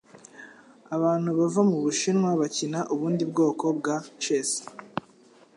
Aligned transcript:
Abantu 0.95 1.29
bava 1.37 1.61
mubushinwa 1.69 2.29
bakina 2.41 2.79
ubundi 2.93 3.23
bwoko 3.31 3.65
bwa 3.77 3.95
chess. 4.21 4.51